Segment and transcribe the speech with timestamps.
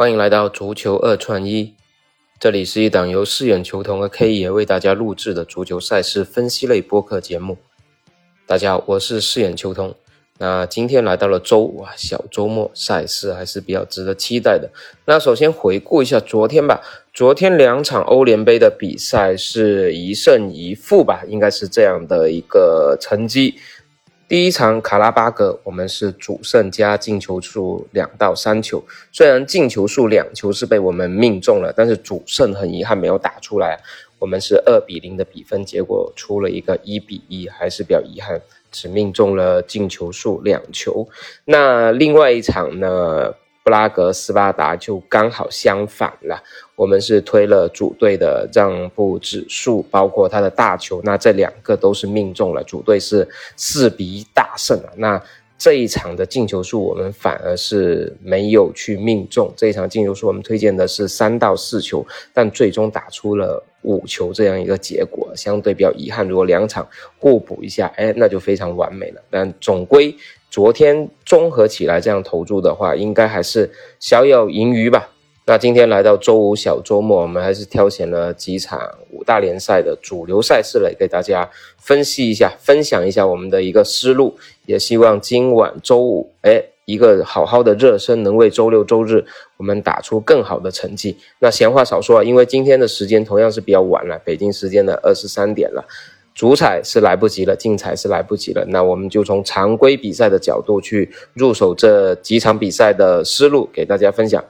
[0.00, 1.74] 欢迎来到足球二串一，
[2.38, 7.58] 这里是一档由四眼球童和 K 爷为大家录制的足球赛事分析类播客节目。
[8.46, 9.94] 大家好，我是四眼球童。
[10.38, 14.70] 那今天来到了周五啊，小周末赛事还是比较值得期待的。
[15.04, 16.80] 那首先回顾一下昨天吧，
[17.12, 23.56] 昨天两场欧联杯的比赛是一胜一负吧，应该是这样的一个成绩。
[24.30, 28.80] 第一场卡拉巴格，我们是主胜加进球数两到三球。
[29.10, 33.80] 虽然进球数两球是被我们命中了，但是主胜很遗憾没有打出来。
[34.20, 41.08] 我们是二比零的比分，结果出了一个一比一，还是比较遗憾，只命中了进球数两球。
[41.46, 43.34] 那另外一场呢？
[43.62, 46.42] 布拉格斯巴达就刚好相反了，
[46.74, 54.88] 我们是推了主队的让步指数，包括他的大球，那这两个都是命中了，主队是四比一大胜啊。
[54.96, 55.22] 那
[55.58, 66.26] 这一场的进球数我们反而是没有去命中，这一场进球数我们推荐的是三到四球，但最终打出了五球这样一个结果，相对比较遗憾。
[66.26, 69.20] 如果两场互补一下，哎，那就非常完美了。
[69.28, 70.16] 但总归。
[70.50, 73.70] 昨天综合起来这样投注的话，应该还是
[74.00, 75.10] 小有盈余吧。
[75.46, 78.78] 那今天来到周五小周末，我们还是挑选了几场
[79.10, 81.48] 五大联赛的主流赛事来给大家
[81.78, 84.36] 分析一下，分享一下我们的一个思路。
[84.66, 89.24] 也希望今晚周五，哎，一个好好的热身，能为周六周日
[89.56, 91.16] 我们打出更好的成绩。
[91.40, 95.84] 那闲话少说啊，因为今天的时间同样是比较晚了，北京时间的二十三点了。
[96.34, 98.64] 主彩是来不及了，竞彩是来不及了。
[98.68, 104.42] 那我们就从常规比赛的角度去入手这几场比赛的思路，给大家分享。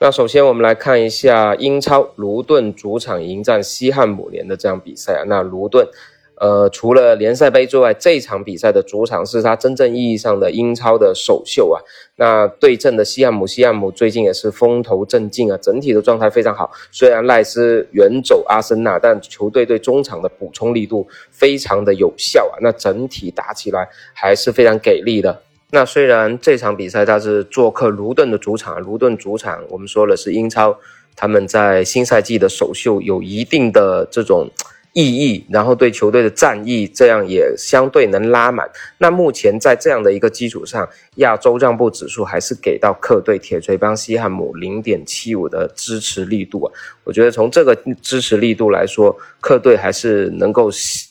[0.00, 5.24] 那首先我们来看一下英超卢顿主场迎战西汉姆联的这场比赛啊。
[5.26, 5.88] 那卢顿。
[6.36, 11.80] 呃，除了联赛杯之外，这场比赛的主场是他真正意义上的英超的首秀啊。
[12.16, 16.72] 那对阵的西汉姆，西汉姆最近也是风头正劲啊，整体的状态非常好。
[16.90, 22.58] 虽然赖斯远走阿森纳，但球队对中场的补充力度非常的有效啊。
[22.60, 25.40] 那整体打起来还是非常给力的。
[25.70, 30.76] 那虽然这场比赛他是做客卢顿的主场，卢顿主场我们说了是英超，
[31.14, 34.50] 他们在新赛季的首秀有一定的这种。
[34.94, 38.70] 意义，然后对球队的战意，这样也相对能拉满。
[38.98, 46.72] 那目前在这样的一个基础上，亚洲让步指数还是给到客队铁锤帮西汉姆零点七五的支持力度啊。
[47.02, 50.70] 我觉得从这个支持力度来说，客队还是能够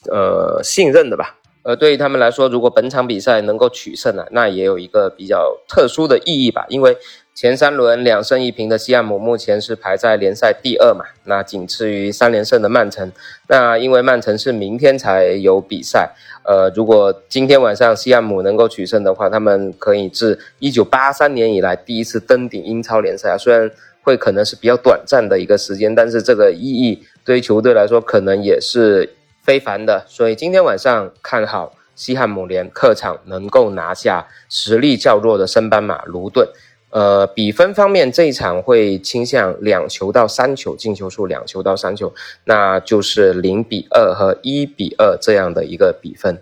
[0.10, 1.38] 呃信任的吧。
[1.64, 6.98] 呃，对于他们来说，如果本场比赛能够取胜啊，那也有一个比较特殊的意义吧，因为。
[7.36, 13.12] 前三轮两胜一平的西汉姆目前是排在联赛第二嘛，那仅次于三连胜的曼城。
[13.48, 16.12] 那因为曼城是明天才有比赛，
[16.46, 23.36] 呃，如果今天晚上西汉姆能够取胜的话，他们可以自一九八三年以来第一次登顶英超联赛。
[23.36, 23.70] 虽然
[24.04, 29.10] 会可能是比较短暂的一个时间，但是这个意义对于球队来说可能也是
[29.42, 30.06] 非凡的。
[30.08, 36.48] 所以今天晚上看好西汉姆联客场能够拿下实力较弱的升班马卢顿。
[36.94, 46.40] 呃，比分方面，这一场会倾向两球到三球，进球数两球到三球，那就是零比二和一比二这样的一个比分。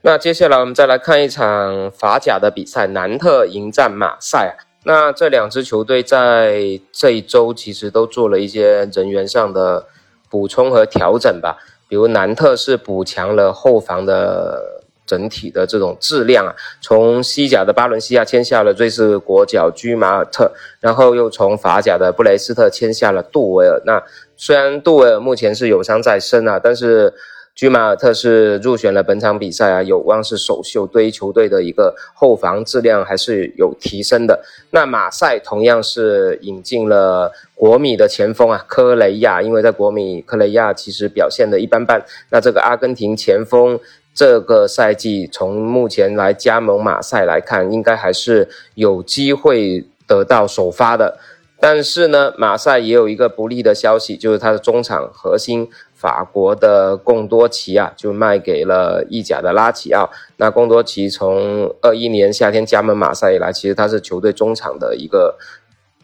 [0.00, 4.56] 那接下来我们再来看一场法甲的比赛，南特迎战马赛。
[4.84, 9.86] 那这两支球队在这一周其实都做了一些人员上的
[10.28, 11.58] 补充和调整吧，
[11.88, 14.81] 比如南特是补强了后防的。
[15.06, 23.82] 整体的这种质量啊，从西甲的巴伦西亚签下了瑞士国脚居马尔特，然后又从法甲的布雷斯特签下了杜维尔。
[23.84, 24.02] 那
[24.36, 27.12] 虽然杜维尔目前是有伤在身啊，但是
[27.54, 34.42] 居马尔特是入选了本场比赛啊，有望是首秀，对于球队的一个后防质量还是有提升的。
[34.70, 42.02] 那马赛同样是引进了国米的前锋啊，科雷亚，因为在国米科雷亚其实表现的一般般。
[42.30, 43.78] 那这个阿根廷前锋。
[44.14, 51.18] 这个赛季从目前来加盟马赛来看，应该还是有机会得到首发的。
[51.58, 60.10] 但是呢，马赛也有一个不利的消息，就是他的中场核心法国的贡多齐啊，就卖给了意甲的拉齐奥。
[60.36, 65.38] 那贡多齐从二一年夏天加盟马赛以来，其实他是球队中场的一个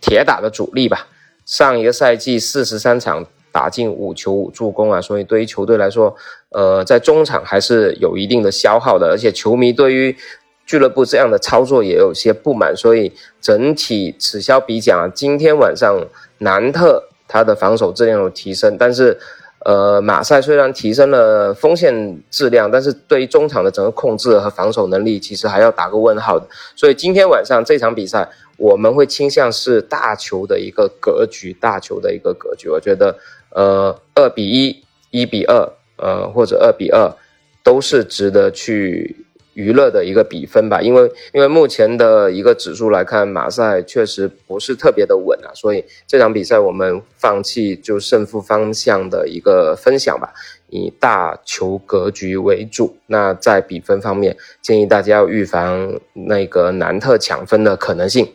[0.01, 1.09] 铁打的主力吧。
[1.45, 3.27] 上一个赛季四十三场。
[3.59, 6.15] 打进五球五助攻啊，所以对于球队来说，
[6.51, 10.17] 呃，在中场还是有一定的消耗的，而且球迷对于
[10.65, 15.11] 俱乐部这样的操作也有些不满，所以整体此消彼长。
[15.13, 16.01] 今天晚上
[16.39, 19.19] 南特他的防守质量有提升，但是
[19.69, 26.47] 呃，马赛虽然提升了锋线质量，但是对于中场的整个控制和防守能力，其实还要打个问号的。
[26.75, 28.27] 所以今天晚上这场比赛，
[28.57, 32.71] 我们会倾向是大球的一个格局，大球的一个格局。
[32.71, 33.15] 我觉得，
[33.51, 37.13] 呃，二比一、一比二，呃，或者二比二，
[37.63, 39.15] 都是值得去。
[39.59, 50.33] 娱乐的一个比分吧，因为因为目前的一个指数来看，马赛确实不是特别的稳啊，所以这场比赛我们放弃就胜负方向的一个分享吧，
[50.69, 52.99] 以大球格局为主。
[53.09, 58.33] 那在比分方面，建议大家要预防那个南特抢分的可能性。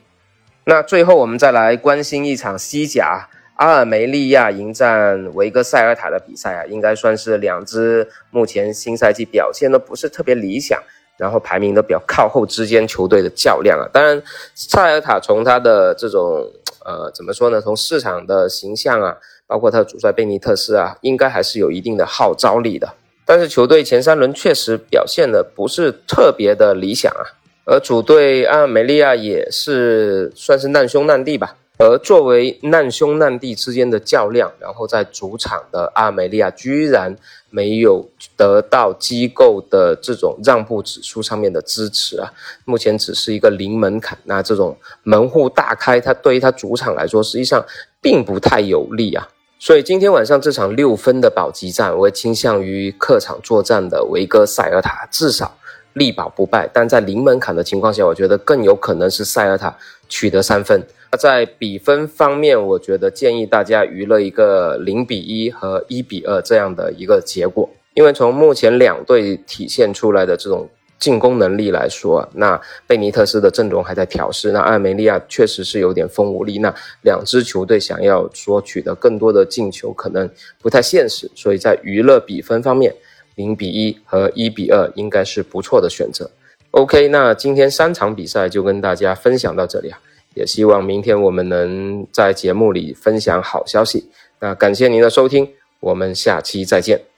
[0.65, 10.77] 那最后我们再来关心一场西甲阿尔梅利亚迎战维戈塞尔塔的比赛啊，应该算是两支目前新赛季表现都不是特别理想。
[11.17, 14.21] 然后排名都比较靠后之间球队的较量啊，当然
[14.55, 16.51] 塞尔塔从他的这种
[16.83, 19.15] 呃怎么说呢，从市场的形象啊，
[19.45, 22.93] 包括他的主帅贝尼特斯啊，应该还是有一定的号召力的。
[23.25, 27.23] 但是球队前三轮确实表现的不是特别的理想啊，
[27.65, 31.55] 而主队阿尔梅利亚也是算是难兄难弟吧。
[31.83, 37.13] 而作为难兄难弟之间的较量，然后在主场的阿梅利亚居然
[37.49, 38.07] 没有
[38.37, 42.31] 得到机构的这种让步指数上面的支持啊，
[42.63, 44.17] 目前只是一个零门槛。
[44.23, 47.61] 那这种门户大开，它对于它主场来说实际上
[48.01, 49.27] 并不太有利啊。
[49.59, 55.57] 所以今天晚上这场六分的保级战，我会倾向于客场作战的维戈塞尔塔，至少
[55.93, 56.69] 力保不败。
[56.73, 59.75] 但在零门槛的情况下，我觉得更有可能是塞尔塔
[60.09, 60.81] 取得三分。
[61.11, 70.67] 那在比分方面，我觉得建议大家娱乐一个零比一和一比二这样的一个结果，因为从目前两队体现出来的这种
[70.97, 80.27] 进攻能力来说，那贝尼特斯的阵容还在调试，那艾梅利亚确实是有点风无力，那两支球队想要说取得更多的进球，可能
[80.61, 82.95] 不太现实，所以在娱乐比分方面，
[83.35, 86.29] 零比一和一比二应该是不错的选择。
[86.71, 89.99] OK，那今天三场比赛就跟大家分享到这里啊。
[90.33, 94.09] 也希望明天我们能在节目里分享好消息。
[94.39, 95.47] 那感谢您的收听，
[95.79, 97.12] 我们下期再见。